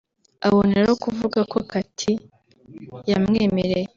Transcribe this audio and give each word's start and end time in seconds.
aboneraho 0.47 0.95
kuvuga 1.03 1.39
ko 1.51 1.57
Katie 1.71 2.23
yamwemereye 3.09 3.87